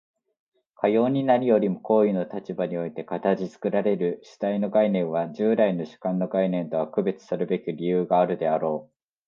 [0.73, 8.95] かように何よりも行為の立場において形作られる主体の概念は、従来の主観の概念とは区別さるべき理由があるであろう。